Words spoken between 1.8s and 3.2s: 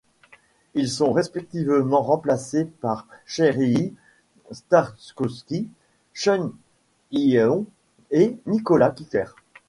remplacés par